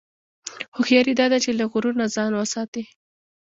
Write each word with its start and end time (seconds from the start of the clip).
هوښیاري 0.75 1.13
دا 1.17 1.25
ده 1.31 1.37
چې 1.43 1.51
له 1.59 1.65
غرور 1.71 1.95
نه 2.01 2.05
ځان 2.15 2.31
وساتې. 2.35 2.83